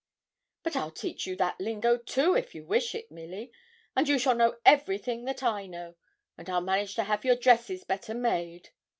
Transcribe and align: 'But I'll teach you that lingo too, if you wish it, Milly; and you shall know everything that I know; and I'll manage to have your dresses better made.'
'But 0.63 0.75
I'll 0.75 0.89
teach 0.89 1.27
you 1.27 1.35
that 1.35 1.61
lingo 1.61 1.95
too, 1.95 2.33
if 2.33 2.55
you 2.55 2.65
wish 2.65 2.95
it, 2.95 3.11
Milly; 3.11 3.51
and 3.95 4.09
you 4.09 4.17
shall 4.17 4.33
know 4.33 4.57
everything 4.65 5.25
that 5.25 5.43
I 5.43 5.67
know; 5.67 5.93
and 6.39 6.49
I'll 6.49 6.59
manage 6.59 6.95
to 6.95 7.03
have 7.03 7.23
your 7.23 7.35
dresses 7.35 7.83
better 7.83 8.15
made.' 8.15 8.69